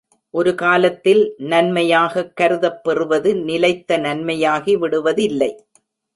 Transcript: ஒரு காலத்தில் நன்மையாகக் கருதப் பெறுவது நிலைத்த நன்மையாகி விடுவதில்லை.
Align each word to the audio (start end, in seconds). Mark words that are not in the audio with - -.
ஒரு 0.29 0.55
காலத்தில் 0.55 1.35
நன்மையாகக் 1.37 2.33
கருதப் 2.33 2.83
பெறுவது 2.83 3.35
நிலைத்த 3.35 3.97
நன்மையாகி 3.97 4.77
விடுவதில்லை. 4.77 5.65